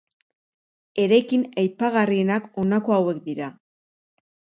Eraikin 1.03 1.43
aipagarrienak 1.63 2.47
honako 2.63 2.95
hauek 2.97 3.21
dira. 3.29 3.51